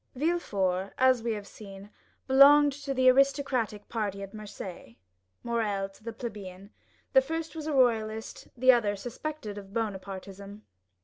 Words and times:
Villefort, 0.15 0.93
as 0.97 1.21
we 1.21 1.33
have 1.33 1.45
seen, 1.45 1.91
belonged 2.25 2.71
to 2.73 2.91
the 2.91 3.07
aristocratic 3.07 3.87
party 3.87 4.23
at 4.23 4.33
Marseilles, 4.33 4.95
Morrel 5.43 5.89
to 5.89 6.03
the 6.03 6.11
plebeian; 6.11 6.71
the 7.13 7.21
first 7.21 7.55
was 7.55 7.67
a 7.67 7.73
royalist, 7.73 8.47
the 8.57 8.71
other 8.71 8.95
suspected 8.95 9.59
of 9.59 9.75
Bonapartism. 9.75 10.63